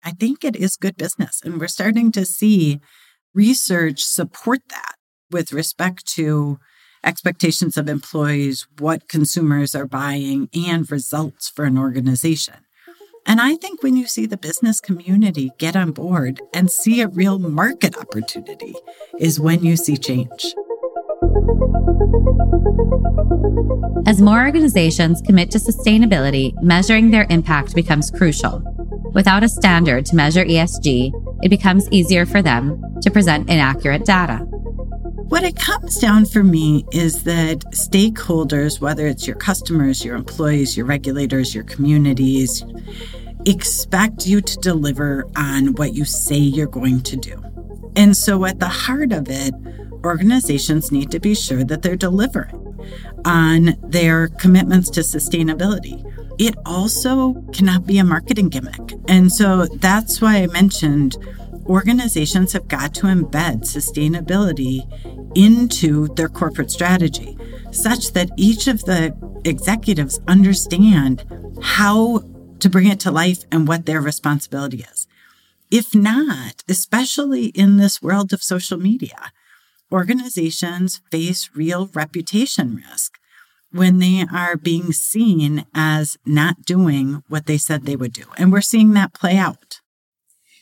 I 0.03 0.11
think 0.11 0.43
it 0.43 0.57
is 0.57 0.75
good 0.75 0.97
business. 0.97 1.41
And 1.43 1.59
we're 1.59 1.67
starting 1.67 2.11
to 2.11 2.25
see 2.25 2.79
research 3.33 4.01
support 4.01 4.59
that 4.69 4.95
with 5.31 5.53
respect 5.53 6.05
to 6.15 6.59
expectations 7.03 7.77
of 7.77 7.87
employees, 7.87 8.67
what 8.77 9.07
consumers 9.07 9.73
are 9.75 9.87
buying, 9.87 10.49
and 10.53 10.91
results 10.91 11.49
for 11.49 11.65
an 11.65 11.77
organization. 11.77 12.55
And 13.25 13.39
I 13.39 13.55
think 13.55 13.83
when 13.83 13.95
you 13.95 14.07
see 14.07 14.25
the 14.25 14.37
business 14.37 14.81
community 14.81 15.51
get 15.59 15.75
on 15.75 15.91
board 15.91 16.41
and 16.53 16.71
see 16.71 17.01
a 17.01 17.07
real 17.07 17.37
market 17.37 17.97
opportunity, 17.97 18.73
is 19.19 19.39
when 19.39 19.63
you 19.63 19.77
see 19.77 19.97
change. 19.97 20.55
As 24.07 24.21
more 24.21 24.43
organizations 24.43 25.21
commit 25.21 25.51
to 25.51 25.59
sustainability, 25.59 26.59
measuring 26.61 27.11
their 27.11 27.27
impact 27.29 27.75
becomes 27.75 28.09
crucial. 28.09 28.63
Without 29.13 29.43
a 29.43 29.49
standard 29.49 30.05
to 30.07 30.15
measure 30.15 30.45
ESG, 30.45 31.11
it 31.43 31.49
becomes 31.49 31.87
easier 31.91 32.25
for 32.25 32.41
them 32.41 32.81
to 33.01 33.11
present 33.11 33.49
inaccurate 33.49 34.05
data. 34.05 34.37
What 35.29 35.43
it 35.43 35.55
comes 35.55 35.97
down 35.97 36.25
for 36.25 36.43
me 36.43 36.85
is 36.91 37.23
that 37.23 37.59
stakeholders, 37.71 38.81
whether 38.81 39.05
it's 39.05 39.27
your 39.27 39.35
customers, 39.35 40.03
your 40.03 40.15
employees, 40.15 40.75
your 40.75 40.87
regulators, 40.87 41.53
your 41.53 41.63
communities, 41.65 42.63
expect 43.45 44.25
you 44.25 44.41
to 44.41 44.57
deliver 44.57 45.27
on 45.35 45.75
what 45.75 45.93
you 45.93 46.03
say 46.03 46.37
you're 46.37 46.67
going 46.67 47.01
to 47.03 47.15
do. 47.15 47.41
And 47.95 48.17
so, 48.17 48.45
at 48.45 48.59
the 48.59 48.67
heart 48.67 49.11
of 49.11 49.27
it, 49.29 49.53
organizations 50.03 50.91
need 50.91 51.11
to 51.11 51.19
be 51.19 51.35
sure 51.35 51.63
that 51.63 51.83
they're 51.83 51.95
delivering 51.95 52.55
on 53.25 53.75
their 53.83 54.29
commitments 54.29 54.89
to 54.91 55.01
sustainability 55.01 56.03
it 56.39 56.55
also 56.65 57.33
cannot 57.51 57.85
be 57.85 57.99
a 57.99 58.03
marketing 58.03 58.47
gimmick. 58.47 58.93
And 59.09 59.31
so 59.31 59.65
that's 59.65 60.21
why 60.21 60.37
I 60.37 60.47
mentioned 60.47 61.17
organizations 61.69 62.53
have 62.53 62.67
got 62.67 62.95
to 62.95 63.03
embed 63.03 63.61
sustainability 63.61 64.81
into 65.37 66.07
their 66.15 66.27
corporate 66.27 66.71
strategy 66.71 67.37
such 67.71 68.13
that 68.13 68.31
each 68.35 68.67
of 68.67 68.83
the 68.85 69.15
executives 69.45 70.19
understand 70.27 71.23
how 71.61 72.23
to 72.59 72.69
bring 72.69 72.87
it 72.87 72.99
to 72.99 73.11
life 73.11 73.43
and 73.51 73.67
what 73.67 73.85
their 73.85 74.01
responsibility 74.01 74.83
is. 74.91 75.07
If 75.71 75.93
not, 75.93 76.63
especially 76.67 77.47
in 77.47 77.77
this 77.77 78.01
world 78.01 78.33
of 78.33 78.41
social 78.41 78.79
media, 78.79 79.31
organizations 79.91 81.01
face 81.11 81.51
real 81.55 81.89
reputation 81.93 82.81
risk 82.89 83.19
when 83.71 83.99
they 83.99 84.25
are 84.33 84.57
being 84.57 84.91
seen 84.91 85.65
as 85.75 86.17
not 86.25 86.63
doing 86.63 87.23
what 87.27 87.45
they 87.45 87.57
said 87.57 87.85
they 87.85 87.95
would 87.95 88.13
do. 88.13 88.25
And 88.37 88.51
we're 88.51 88.61
seeing 88.61 88.93
that 88.93 89.13
play 89.13 89.37
out. 89.37 89.68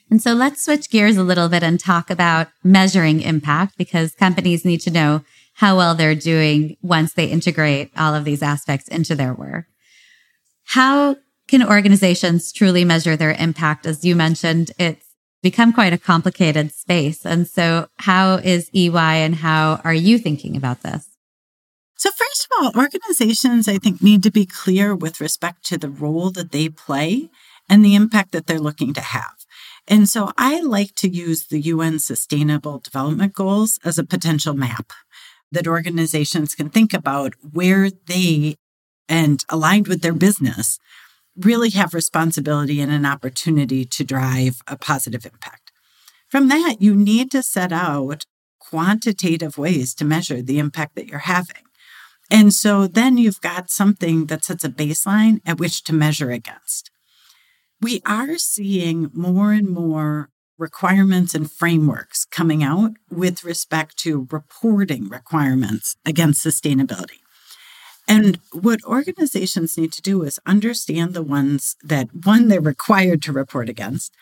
And 0.09 0.21
so 0.21 0.33
let's 0.33 0.63
switch 0.63 0.89
gears 0.89 1.17
a 1.17 1.23
little 1.23 1.49
bit 1.49 1.63
and 1.63 1.79
talk 1.79 2.09
about 2.09 2.47
measuring 2.63 3.21
impact 3.21 3.77
because 3.77 4.15
companies 4.15 4.63
need 4.63 4.81
to 4.81 4.91
know 4.91 5.23
how 5.55 5.75
well 5.75 5.95
they're 5.95 6.15
doing 6.15 6.77
once 6.81 7.13
they 7.13 7.25
integrate 7.25 7.91
all 7.97 8.15
of 8.15 8.23
these 8.23 8.43
aspects 8.43 8.87
into 8.87 9.15
their 9.15 9.33
work. 9.33 9.65
How 10.65 11.17
can 11.47 11.63
organizations 11.63 12.51
truly 12.51 12.85
measure 12.85 13.15
their 13.15 13.33
impact? 13.33 13.85
As 13.85 14.05
you 14.05 14.15
mentioned, 14.15 14.71
it's 14.77 15.07
become 15.41 15.73
quite 15.73 15.93
a 15.93 15.97
complicated 15.97 16.71
space. 16.71 17.25
And 17.25 17.47
so 17.47 17.87
how 17.97 18.35
is 18.35 18.69
EY 18.73 19.23
and 19.23 19.35
how 19.35 19.81
are 19.83 19.93
you 19.93 20.17
thinking 20.17 20.55
about 20.55 20.83
this? 20.83 21.07
So, 21.97 22.11
first 22.11 22.45
of 22.45 22.75
all, 22.75 22.83
organizations, 22.83 23.67
I 23.67 23.79
think, 23.79 24.03
need 24.03 24.21
to 24.23 24.31
be 24.31 24.45
clear 24.45 24.95
with 24.95 25.19
respect 25.19 25.65
to 25.65 25.79
the 25.79 25.89
role 25.89 26.29
that 26.31 26.51
they 26.51 26.69
play 26.69 27.29
and 27.67 27.83
the 27.83 27.95
impact 27.95 28.33
that 28.33 28.45
they're 28.45 28.59
looking 28.59 28.93
to 28.93 29.01
have. 29.01 29.36
And 29.87 30.09
so 30.09 30.31
I 30.37 30.59
like 30.61 30.95
to 30.95 31.09
use 31.09 31.47
the 31.47 31.61
UN 31.61 31.99
Sustainable 31.99 32.79
Development 32.79 33.33
Goals 33.33 33.79
as 33.85 33.97
a 33.97 34.03
potential 34.03 34.53
map 34.53 34.91
that 35.51 35.67
organizations 35.67 36.55
can 36.55 36.69
think 36.69 36.93
about 36.93 37.33
where 37.53 37.89
they 37.89 38.55
and 39.07 39.43
aligned 39.49 39.87
with 39.87 40.01
their 40.01 40.13
business 40.13 40.77
really 41.37 41.69
have 41.69 41.93
responsibility 41.93 42.81
and 42.81 42.91
an 42.91 43.05
opportunity 43.05 43.85
to 43.85 44.03
drive 44.03 44.61
a 44.67 44.75
positive 44.75 45.25
impact. 45.25 45.71
From 46.27 46.49
that, 46.49 46.77
you 46.79 46.95
need 46.95 47.31
to 47.31 47.43
set 47.43 47.71
out 47.71 48.25
quantitative 48.59 49.57
ways 49.57 49.93
to 49.95 50.03
measure 50.03 50.41
the 50.41 50.59
impact 50.59 50.95
that 50.95 51.07
you're 51.07 51.19
having. 51.19 51.63
And 52.29 52.53
so 52.53 52.87
then 52.87 53.17
you've 53.17 53.39
got 53.39 53.69
something 53.69 54.25
that 54.25 54.43
sets 54.43 54.65
a 54.65 54.69
baseline 54.69 55.39
at 55.45 55.59
which 55.59 55.83
to 55.85 55.93
measure 55.93 56.31
against. 56.31 56.91
We 57.81 58.01
are 58.05 58.37
seeing 58.37 59.11
more 59.13 59.53
and 59.53 59.69
more 59.69 60.29
requirements 60.57 61.35
and 61.35 61.51
frameworks 61.51 62.25
coming 62.25 62.63
out 62.63 62.93
with 63.11 63.43
respect 63.43 63.97
to 63.97 64.27
reporting 64.31 65.07
requirements 65.07 65.95
against 66.05 66.43
sustainability. 66.43 67.19
And 68.07 68.39
what 68.51 68.83
organizations 68.83 69.77
need 69.77 69.91
to 69.93 70.01
do 70.01 70.23
is 70.23 70.39
understand 70.45 71.13
the 71.13 71.21
ones 71.21 71.75
that, 71.83 72.07
one, 72.25 72.47
they're 72.47 72.61
required 72.61 73.21
to 73.23 73.33
report 73.33 73.69
against, 73.69 74.13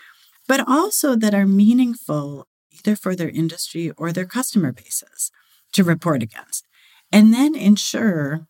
but 0.48 0.68
also 0.68 1.16
that 1.16 1.34
are 1.34 1.46
meaningful 1.46 2.48
either 2.72 2.96
for 2.96 3.16
their 3.16 3.30
industry 3.30 3.92
or 3.92 4.12
their 4.12 4.26
customer 4.26 4.72
bases 4.72 5.32
to 5.72 5.84
report 5.84 6.24
against. 6.24 6.66
And 7.12 7.34
then 7.34 7.56
ensure 7.56 8.48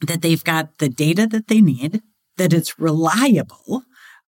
that 0.00 0.22
they've 0.22 0.42
got 0.42 0.78
the 0.78 0.88
data 0.88 1.26
that 1.26 1.48
they 1.48 1.60
need, 1.60 2.00
that 2.36 2.52
it's 2.52 2.78
reliable 2.78 3.82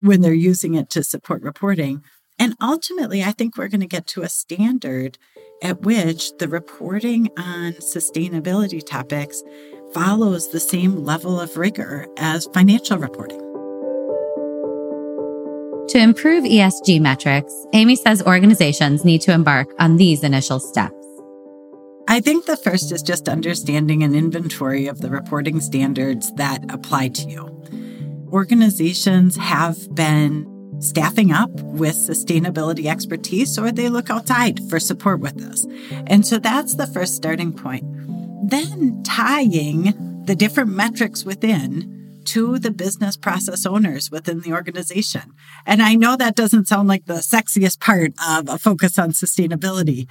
when 0.01 0.21
they're 0.21 0.33
using 0.33 0.75
it 0.75 0.89
to 0.91 1.03
support 1.03 1.41
reporting. 1.41 2.03
And 2.37 2.55
ultimately, 2.61 3.23
I 3.23 3.31
think 3.31 3.55
we're 3.55 3.67
going 3.67 3.81
to 3.81 3.87
get 3.87 4.07
to 4.07 4.23
a 4.23 4.29
standard 4.29 5.17
at 5.61 5.81
which 5.81 6.35
the 6.37 6.47
reporting 6.47 7.29
on 7.37 7.73
sustainability 7.73 8.85
topics 8.85 9.43
follows 9.93 10.51
the 10.51 10.59
same 10.59 11.03
level 11.05 11.39
of 11.39 11.57
rigor 11.57 12.07
as 12.17 12.47
financial 12.53 12.97
reporting. 12.97 13.39
To 15.89 15.97
improve 15.97 16.45
ESG 16.45 17.01
metrics, 17.01 17.53
Amy 17.73 17.95
says 17.95 18.23
organizations 18.23 19.03
need 19.03 19.21
to 19.21 19.33
embark 19.33 19.67
on 19.77 19.97
these 19.97 20.23
initial 20.23 20.59
steps. 20.59 20.95
I 22.07 22.21
think 22.21 22.45
the 22.45 22.57
first 22.57 22.91
is 22.91 23.03
just 23.03 23.29
understanding 23.29 24.01
an 24.01 24.15
inventory 24.15 24.87
of 24.87 25.01
the 25.01 25.09
reporting 25.09 25.59
standards 25.59 26.31
that 26.33 26.63
apply 26.73 27.09
to 27.09 27.29
you. 27.29 28.00
Organizations 28.31 29.35
have 29.37 29.93
been 29.93 30.47
staffing 30.79 31.31
up 31.31 31.51
with 31.61 31.95
sustainability 31.95 32.85
expertise 32.85 33.57
or 33.59 33.71
they 33.71 33.89
look 33.89 34.09
outside 34.09 34.59
for 34.69 34.79
support 34.79 35.19
with 35.19 35.35
this. 35.35 35.65
And 36.07 36.25
so 36.25 36.39
that's 36.39 36.75
the 36.75 36.87
first 36.87 37.15
starting 37.15 37.53
point 37.53 37.83
then 38.51 39.01
tying 39.03 40.23
the 40.25 40.35
different 40.35 40.69
metrics 40.69 41.23
within 41.23 42.21
to 42.25 42.59
the 42.59 42.71
business 42.71 43.17
process 43.17 43.65
owners 43.65 44.11
within 44.11 44.41
the 44.41 44.53
organization. 44.53 45.33
And 45.65 45.81
I 45.81 45.95
know 45.95 46.15
that 46.15 46.35
doesn't 46.35 46.67
sound 46.67 46.87
like 46.87 47.05
the 47.05 47.15
sexiest 47.15 47.79
part 47.79 48.11
of 48.27 48.49
a 48.49 48.59
focus 48.59 48.99
on 48.99 49.11
sustainability, 49.11 50.07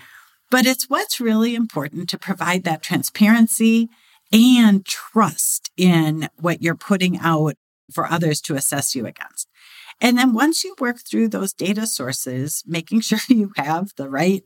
but 0.51 0.67
it's 0.67 0.89
what's 0.89 1.21
really 1.21 1.55
important 1.55 2.09
to 2.09 2.19
provide 2.19 2.65
that 2.65 2.83
transparency 2.83 3.89
and 4.33 4.85
trust 4.87 5.71
in 5.77 6.29
what 6.37 6.63
you're 6.63 6.75
putting 6.75 7.19
out 7.19 7.55
for 7.91 8.07
others 8.07 8.41
to 8.43 8.55
assess 8.55 8.95
you 8.95 9.07
against. 9.07 9.49
And 10.01 10.17
then 10.17 10.33
once 10.33 10.65
you 10.65 10.75
work 10.81 10.99
through 11.01 11.29
those 11.29 11.53
data 11.53 11.87
sources, 11.87 12.65
making 12.67 13.01
sure 13.03 13.19
you 13.29 13.53
have 13.57 13.93
the 13.97 14.09
right 14.09 14.45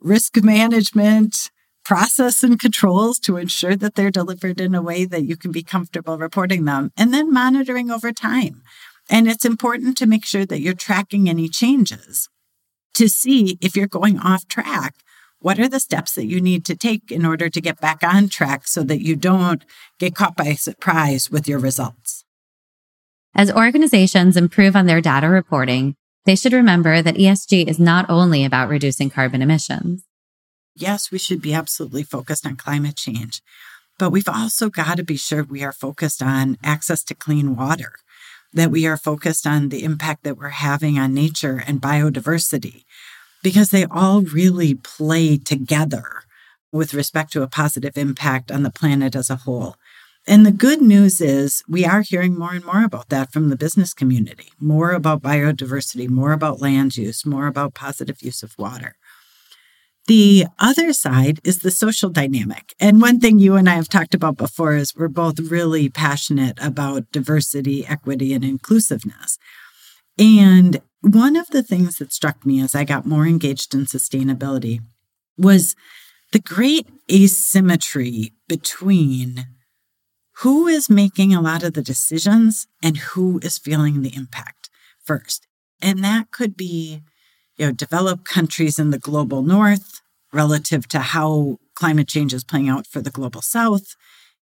risk 0.00 0.42
management, 0.42 1.50
process 1.84 2.42
and 2.42 2.58
controls 2.58 3.18
to 3.20 3.36
ensure 3.36 3.76
that 3.76 3.94
they're 3.94 4.10
delivered 4.10 4.60
in 4.60 4.74
a 4.74 4.82
way 4.82 5.04
that 5.04 5.22
you 5.22 5.36
can 5.36 5.52
be 5.52 5.62
comfortable 5.62 6.18
reporting 6.18 6.64
them, 6.64 6.90
and 6.96 7.14
then 7.14 7.32
monitoring 7.32 7.92
over 7.92 8.12
time. 8.12 8.62
And 9.08 9.28
it's 9.28 9.44
important 9.44 9.96
to 9.98 10.06
make 10.06 10.24
sure 10.24 10.44
that 10.46 10.60
you're 10.60 10.74
tracking 10.74 11.28
any 11.28 11.48
changes 11.48 12.28
to 12.94 13.08
see 13.08 13.56
if 13.60 13.76
you're 13.76 13.86
going 13.86 14.18
off 14.18 14.48
track. 14.48 14.96
What 15.38 15.60
are 15.60 15.68
the 15.68 15.78
steps 15.78 16.14
that 16.14 16.26
you 16.26 16.40
need 16.40 16.64
to 16.64 16.74
take 16.74 17.12
in 17.12 17.24
order 17.24 17.48
to 17.48 17.60
get 17.60 17.80
back 17.80 18.02
on 18.02 18.28
track 18.28 18.66
so 18.66 18.82
that 18.82 19.04
you 19.04 19.14
don't 19.14 19.64
get 20.00 20.16
caught 20.16 20.36
by 20.36 20.54
surprise 20.54 21.30
with 21.30 21.46
your 21.46 21.60
results? 21.60 22.15
As 23.36 23.52
organizations 23.52 24.36
improve 24.36 24.74
on 24.74 24.86
their 24.86 25.00
data 25.00 25.28
reporting, 25.28 25.94
they 26.24 26.34
should 26.34 26.52
remember 26.52 27.02
that 27.02 27.14
ESG 27.14 27.68
is 27.68 27.78
not 27.78 28.10
only 28.10 28.44
about 28.44 28.68
reducing 28.68 29.10
carbon 29.10 29.42
emissions 29.42 30.06
yes, 30.76 31.10
we 31.10 31.18
should 31.18 31.40
be 31.40 31.54
absolutely 31.54 32.02
focused 32.02 32.46
on 32.46 32.56
climate 32.56 32.96
change, 32.96 33.42
but 33.98 34.10
we've 34.10 34.28
also 34.28 34.68
got 34.68 34.98
to 34.98 35.04
be 35.04 35.16
sure 35.16 35.42
we 35.42 35.64
are 35.64 35.72
focused 35.72 36.22
on 36.22 36.58
access 36.62 37.02
to 37.04 37.14
clean 37.14 37.56
water, 37.56 37.94
that 38.52 38.70
we 38.70 38.86
are 38.86 38.96
focused 38.96 39.46
on 39.46 39.70
the 39.70 39.82
impact 39.82 40.22
that 40.24 40.36
we're 40.36 40.48
having 40.50 40.98
on 40.98 41.14
nature 41.14 41.62
and 41.66 41.80
biodiversity, 41.80 42.84
because 43.42 43.70
they 43.70 43.86
all 43.86 44.20
really 44.20 44.74
play 44.74 45.38
together 45.38 46.04
with 46.72 46.94
respect 46.94 47.32
to 47.32 47.42
a 47.42 47.48
positive 47.48 47.96
impact 47.96 48.50
on 48.50 48.62
the 48.62 48.70
planet 48.70 49.16
as 49.16 49.30
a 49.30 49.36
whole. 49.36 49.76
And 50.28 50.44
the 50.44 50.52
good 50.52 50.82
news 50.82 51.20
is 51.20 51.62
we 51.68 51.84
are 51.84 52.02
hearing 52.02 52.36
more 52.36 52.52
and 52.52 52.64
more 52.64 52.84
about 52.84 53.10
that 53.10 53.32
from 53.32 53.48
the 53.48 53.56
business 53.56 53.94
community 53.94 54.50
more 54.58 54.92
about 54.92 55.22
biodiversity, 55.22 56.08
more 56.08 56.32
about 56.32 56.60
land 56.60 56.96
use, 56.96 57.24
more 57.24 57.46
about 57.46 57.74
positive 57.74 58.22
use 58.22 58.42
of 58.42 58.58
water. 58.58 58.96
The 60.06 60.46
other 60.58 60.92
side 60.92 61.40
is 61.42 61.58
the 61.58 61.70
social 61.70 62.10
dynamic. 62.10 62.74
And 62.78 63.00
one 63.00 63.18
thing 63.18 63.38
you 63.38 63.56
and 63.56 63.68
I 63.68 63.74
have 63.74 63.88
talked 63.88 64.14
about 64.14 64.36
before 64.36 64.74
is 64.74 64.94
we're 64.94 65.08
both 65.08 65.38
really 65.40 65.88
passionate 65.88 66.58
about 66.62 67.10
diversity, 67.10 67.84
equity, 67.84 68.32
and 68.32 68.44
inclusiveness. 68.44 69.38
And 70.18 70.80
one 71.00 71.36
of 71.36 71.48
the 71.48 71.62
things 71.62 71.96
that 71.96 72.12
struck 72.12 72.46
me 72.46 72.60
as 72.60 72.74
I 72.74 72.84
got 72.84 73.04
more 73.04 73.26
engaged 73.26 73.74
in 73.74 73.84
sustainability 73.84 74.80
was 75.36 75.74
the 76.32 76.40
great 76.40 76.88
asymmetry 77.10 78.32
between 78.48 79.46
who 80.40 80.66
is 80.66 80.90
making 80.90 81.34
a 81.34 81.40
lot 81.40 81.62
of 81.62 81.72
the 81.72 81.82
decisions 81.82 82.66
and 82.82 82.98
who 82.98 83.38
is 83.42 83.58
feeling 83.58 84.02
the 84.02 84.14
impact 84.14 84.68
first. 85.02 85.46
And 85.80 86.04
that 86.04 86.30
could 86.30 86.56
be 86.56 87.02
you 87.56 87.66
know, 87.66 87.72
developed 87.72 88.24
countries 88.24 88.78
in 88.78 88.90
the 88.90 88.98
global 88.98 89.42
north 89.42 90.00
relative 90.32 90.86
to 90.88 90.98
how 90.98 91.58
climate 91.74 92.08
change 92.08 92.34
is 92.34 92.44
playing 92.44 92.68
out 92.68 92.86
for 92.86 93.00
the 93.00 93.10
global 93.10 93.40
south. 93.40 93.96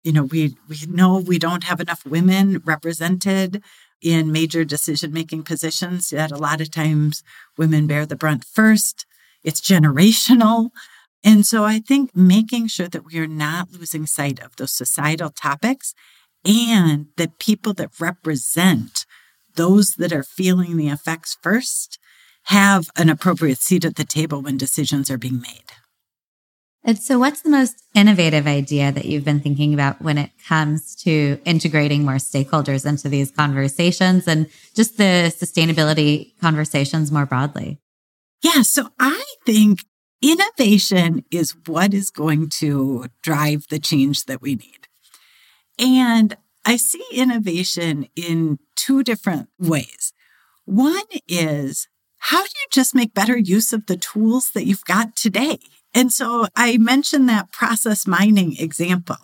You 0.02 0.12
know, 0.12 0.24
we 0.24 0.56
we 0.68 0.76
know 0.88 1.18
we 1.18 1.38
don't 1.38 1.64
have 1.64 1.80
enough 1.80 2.04
women 2.04 2.62
represented 2.64 3.62
in 4.00 4.30
major 4.30 4.64
decision 4.64 5.12
making 5.12 5.42
positions, 5.42 6.12
yet 6.12 6.30
a 6.30 6.36
lot 6.36 6.60
of 6.60 6.70
times 6.70 7.22
women 7.56 7.86
bear 7.86 8.06
the 8.06 8.16
brunt 8.16 8.44
first. 8.44 9.06
It's 9.42 9.60
generational. 9.60 10.70
And 11.24 11.44
so 11.46 11.64
I 11.64 11.80
think 11.80 12.14
making 12.14 12.68
sure 12.68 12.88
that 12.88 13.04
we 13.04 13.18
are 13.18 13.26
not 13.26 13.72
losing 13.72 14.06
sight 14.06 14.40
of 14.40 14.56
those 14.56 14.72
societal 14.72 15.30
topics 15.30 15.94
and 16.44 17.06
the 17.16 17.30
people 17.38 17.74
that 17.74 18.00
represent 18.00 19.04
those 19.54 19.94
that 19.94 20.12
are 20.12 20.22
feeling 20.22 20.76
the 20.76 20.88
effects 20.88 21.36
first 21.42 21.98
have 22.44 22.88
an 22.96 23.08
appropriate 23.08 23.58
seat 23.58 23.84
at 23.84 23.96
the 23.96 24.04
table 24.04 24.40
when 24.40 24.56
decisions 24.56 25.10
are 25.10 25.18
being 25.18 25.40
made. 25.40 25.64
And 26.84 26.98
so, 26.98 27.18
what's 27.18 27.42
the 27.42 27.50
most 27.50 27.82
innovative 27.94 28.46
idea 28.46 28.92
that 28.92 29.04
you've 29.04 29.24
been 29.24 29.40
thinking 29.40 29.74
about 29.74 30.00
when 30.00 30.16
it 30.16 30.30
comes 30.46 30.94
to 31.02 31.38
integrating 31.44 32.04
more 32.04 32.14
stakeholders 32.14 32.86
into 32.86 33.08
these 33.08 33.30
conversations 33.30 34.26
and 34.26 34.48
just 34.74 34.96
the 34.96 35.34
sustainability 35.36 36.38
conversations 36.40 37.12
more 37.12 37.26
broadly? 37.26 37.78
Yeah, 38.42 38.62
so 38.62 38.88
I 38.98 39.22
think 39.44 39.80
innovation 40.22 41.24
is 41.30 41.54
what 41.66 41.94
is 41.94 42.10
going 42.10 42.48
to 42.48 43.06
drive 43.22 43.66
the 43.68 43.78
change 43.78 44.24
that 44.24 44.42
we 44.42 44.54
need. 44.54 44.88
And 45.78 46.36
I 46.64 46.76
see 46.76 47.04
innovation 47.12 48.08
in 48.16 48.58
two 48.76 49.02
different 49.02 49.48
ways. 49.58 50.12
One 50.64 51.04
is 51.26 51.88
how 52.18 52.42
do 52.42 52.48
you 52.48 52.66
just 52.70 52.94
make 52.94 53.14
better 53.14 53.38
use 53.38 53.72
of 53.72 53.86
the 53.86 53.96
tools 53.96 54.50
that 54.50 54.66
you've 54.66 54.84
got 54.84 55.16
today? 55.16 55.58
And 55.94 56.12
so 56.12 56.46
I 56.54 56.76
mentioned 56.78 57.28
that 57.28 57.52
process 57.52 58.06
mining 58.06 58.56
example. 58.58 59.16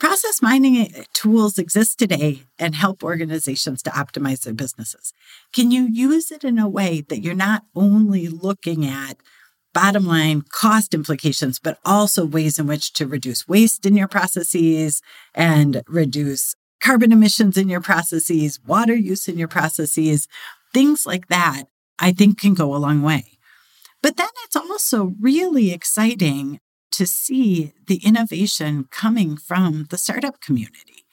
Process 0.00 0.42
mining 0.42 0.92
tools 1.12 1.56
exist 1.56 1.98
today 1.98 2.42
and 2.58 2.74
help 2.74 3.02
organizations 3.04 3.82
to 3.84 3.90
optimize 3.90 4.42
their 4.42 4.52
businesses. 4.52 5.12
Can 5.52 5.70
you 5.70 5.86
use 5.90 6.30
it 6.30 6.44
in 6.44 6.58
a 6.58 6.68
way 6.68 7.00
that 7.08 7.22
you're 7.22 7.34
not 7.34 7.64
only 7.74 8.28
looking 8.28 8.84
at 8.84 9.16
bottom 9.74 10.06
line 10.06 10.42
cost 10.48 10.94
implications, 10.94 11.58
but 11.58 11.78
also 11.84 12.24
ways 12.24 12.58
in 12.58 12.66
which 12.66 12.94
to 12.94 13.06
reduce 13.06 13.46
waste 13.46 13.84
in 13.84 13.96
your 13.96 14.08
processes 14.08 15.02
and 15.34 15.82
reduce 15.86 16.54
carbon 16.80 17.12
emissions 17.12 17.58
in 17.58 17.68
your 17.68 17.80
processes, 17.80 18.60
water 18.66 18.94
use 18.94 19.28
in 19.28 19.36
your 19.36 19.48
processes, 19.48 20.28
things 20.72 21.04
like 21.04 21.28
that, 21.28 21.64
I 21.98 22.12
think 22.12 22.40
can 22.40 22.54
go 22.54 22.74
a 22.74 22.78
long 22.78 23.02
way. 23.02 23.38
But 24.02 24.16
then 24.16 24.28
it's 24.44 24.56
also 24.56 25.14
really 25.20 25.72
exciting 25.72 26.60
to 26.92 27.06
see 27.06 27.72
the 27.86 27.96
innovation 28.04 28.86
coming 28.90 29.36
from 29.36 29.86
the 29.90 29.98
startup 29.98 30.40
community. 30.40 31.04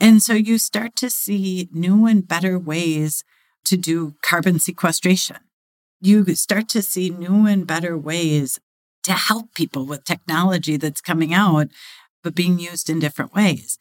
And 0.00 0.22
so 0.22 0.34
you 0.34 0.58
start 0.58 0.94
to 0.96 1.10
see 1.10 1.68
new 1.72 2.06
and 2.06 2.26
better 2.26 2.58
ways 2.58 3.24
to 3.64 3.76
do 3.76 4.14
carbon 4.22 4.58
sequestration. 4.58 5.38
You 6.04 6.34
start 6.34 6.68
to 6.68 6.82
see 6.82 7.08
new 7.08 7.46
and 7.46 7.66
better 7.66 7.96
ways 7.96 8.60
to 9.04 9.12
help 9.12 9.54
people 9.54 9.86
with 9.86 10.04
technology 10.04 10.76
that's 10.76 11.00
coming 11.00 11.32
out, 11.32 11.68
but 12.22 12.34
being 12.34 12.58
used 12.58 12.90
in 12.90 12.98
different 12.98 13.32
ways. 13.32 13.78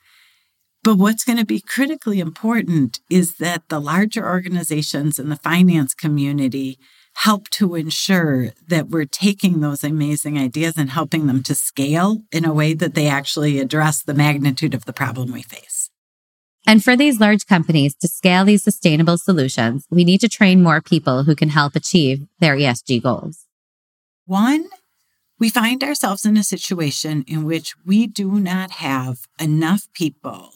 But 0.85 0.95
what's 0.95 1.25
going 1.25 1.39
to 1.39 1.45
be 1.45 1.59
critically 1.59 2.21
important 2.21 3.01
is 3.09 3.35
that 3.39 3.67
the 3.67 3.81
larger 3.81 4.25
organizations 4.25 5.19
and 5.19 5.29
the 5.29 5.35
finance 5.35 5.93
community 5.93 6.79
help 7.15 7.49
to 7.49 7.75
ensure 7.75 8.51
that 8.69 8.87
we're 8.87 9.03
taking 9.03 9.59
those 9.59 9.83
amazing 9.83 10.37
ideas 10.37 10.75
and 10.77 10.91
helping 10.91 11.27
them 11.27 11.43
to 11.43 11.53
scale 11.53 12.21
in 12.31 12.45
a 12.45 12.53
way 12.53 12.73
that 12.73 12.95
they 12.95 13.07
actually 13.07 13.59
address 13.59 14.01
the 14.01 14.13
magnitude 14.13 14.73
of 14.73 14.85
the 14.85 14.93
problem 14.93 15.33
we 15.33 15.41
face. 15.41 15.72
And 16.65 16.83
for 16.83 16.95
these 16.95 17.19
large 17.19 17.45
companies 17.45 17.93
to 17.95 18.07
scale 18.07 18.45
these 18.45 18.63
sustainable 18.63 19.17
solutions, 19.17 19.85
we 19.89 20.03
need 20.03 20.21
to 20.21 20.29
train 20.29 20.63
more 20.63 20.81
people 20.81 21.23
who 21.23 21.35
can 21.35 21.49
help 21.49 21.75
achieve 21.75 22.25
their 22.39 22.55
ESG 22.55 23.03
goals. 23.03 23.45
One, 24.25 24.69
we 25.39 25.49
find 25.49 25.83
ourselves 25.83 26.25
in 26.25 26.37
a 26.37 26.43
situation 26.43 27.25
in 27.27 27.43
which 27.43 27.75
we 27.85 28.07
do 28.07 28.39
not 28.39 28.71
have 28.71 29.27
enough 29.39 29.87
people 29.93 30.53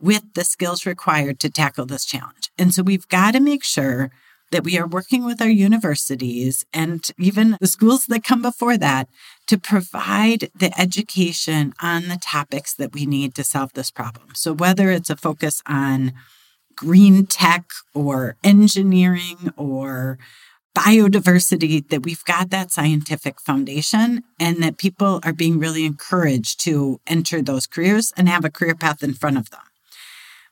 with 0.00 0.22
the 0.34 0.44
skills 0.44 0.86
required 0.86 1.40
to 1.40 1.50
tackle 1.50 1.86
this 1.86 2.04
challenge. 2.04 2.50
And 2.56 2.72
so 2.72 2.84
we've 2.84 3.08
got 3.08 3.32
to 3.32 3.40
make 3.40 3.64
sure 3.64 4.12
that 4.50 4.64
we 4.64 4.78
are 4.78 4.86
working 4.86 5.24
with 5.24 5.42
our 5.42 5.48
universities 5.48 6.64
and 6.72 7.04
even 7.18 7.56
the 7.60 7.66
schools 7.66 8.06
that 8.06 8.24
come 8.24 8.42
before 8.42 8.78
that 8.78 9.08
to 9.48 9.58
provide 9.58 10.50
the 10.54 10.78
education 10.78 11.72
on 11.82 12.08
the 12.08 12.18
topics 12.20 12.74
that 12.74 12.92
we 12.92 13.06
need 13.06 13.34
to 13.34 13.42
solve 13.42 13.72
this 13.72 13.90
problem. 13.90 14.34
So, 14.34 14.52
whether 14.52 14.90
it's 14.90 15.10
a 15.10 15.16
focus 15.16 15.62
on 15.66 16.12
green 16.76 17.26
tech 17.26 17.64
or 17.94 18.36
engineering 18.44 19.52
or 19.56 20.18
biodiversity, 20.76 21.88
that 21.88 22.04
we've 22.04 22.24
got 22.24 22.50
that 22.50 22.70
scientific 22.70 23.40
foundation 23.40 24.22
and 24.38 24.62
that 24.62 24.78
people 24.78 25.18
are 25.24 25.32
being 25.32 25.58
really 25.58 25.84
encouraged 25.84 26.60
to 26.60 27.00
enter 27.06 27.42
those 27.42 27.66
careers 27.66 28.12
and 28.16 28.28
have 28.28 28.44
a 28.44 28.50
career 28.50 28.76
path 28.76 29.02
in 29.02 29.14
front 29.14 29.38
of 29.38 29.50
them. 29.50 29.60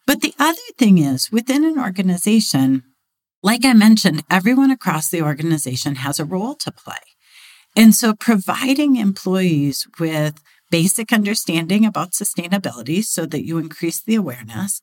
But 0.06 0.22
the 0.22 0.34
other 0.38 0.58
thing 0.78 0.98
is 0.98 1.30
within 1.30 1.64
an 1.64 1.78
organization, 1.78 2.82
like 3.42 3.64
I 3.64 3.74
mentioned, 3.74 4.24
everyone 4.30 4.70
across 4.70 5.08
the 5.08 5.22
organization 5.22 5.96
has 5.96 6.18
a 6.18 6.24
role 6.24 6.54
to 6.56 6.72
play. 6.72 7.15
And 7.76 7.94
so 7.94 8.14
providing 8.14 8.96
employees 8.96 9.86
with 10.00 10.42
basic 10.70 11.12
understanding 11.12 11.84
about 11.84 12.12
sustainability 12.12 13.04
so 13.04 13.26
that 13.26 13.44
you 13.44 13.58
increase 13.58 14.02
the 14.02 14.14
awareness, 14.14 14.80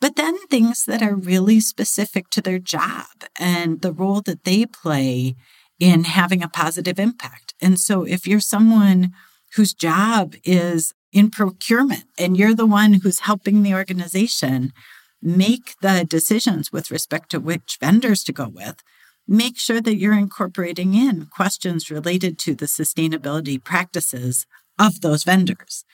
but 0.00 0.16
then 0.16 0.38
things 0.46 0.84
that 0.84 1.02
are 1.02 1.14
really 1.14 1.58
specific 1.58 2.30
to 2.30 2.40
their 2.40 2.60
job 2.60 3.06
and 3.38 3.82
the 3.82 3.92
role 3.92 4.20
that 4.22 4.44
they 4.44 4.64
play 4.64 5.34
in 5.80 6.04
having 6.04 6.42
a 6.42 6.48
positive 6.48 6.98
impact. 6.98 7.54
And 7.60 7.78
so 7.78 8.04
if 8.04 8.26
you're 8.26 8.40
someone 8.40 9.12
whose 9.56 9.74
job 9.74 10.34
is 10.44 10.94
in 11.12 11.30
procurement 11.30 12.04
and 12.18 12.36
you're 12.36 12.54
the 12.54 12.66
one 12.66 12.94
who's 12.94 13.20
helping 13.20 13.62
the 13.62 13.74
organization 13.74 14.72
make 15.20 15.74
the 15.80 16.06
decisions 16.08 16.70
with 16.70 16.90
respect 16.90 17.30
to 17.30 17.40
which 17.40 17.78
vendors 17.80 18.22
to 18.24 18.32
go 18.32 18.48
with, 18.48 18.82
make 19.28 19.58
sure 19.58 19.80
that 19.80 19.96
you're 19.96 20.18
incorporating 20.18 20.94
in 20.94 21.26
questions 21.26 21.90
related 21.90 22.38
to 22.40 22.54
the 22.54 22.66
sustainability 22.66 23.62
practices 23.62 24.46
of 24.78 25.00
those 25.00 25.24
vendors. 25.24 25.84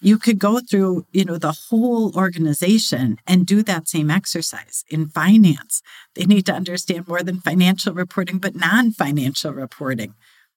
You 0.00 0.18
could 0.18 0.40
go 0.40 0.58
through, 0.58 1.06
you 1.12 1.24
know, 1.24 1.38
the 1.38 1.56
whole 1.70 2.12
organization 2.16 3.18
and 3.24 3.46
do 3.46 3.62
that 3.62 3.86
same 3.86 4.10
exercise 4.10 4.84
in 4.90 5.08
finance. 5.08 5.80
They 6.16 6.24
need 6.24 6.44
to 6.46 6.54
understand 6.54 7.06
more 7.06 7.22
than 7.22 7.40
financial 7.40 7.94
reporting, 7.94 8.38
but 8.38 8.56
non-financial 8.56 9.52
reporting. 9.52 10.14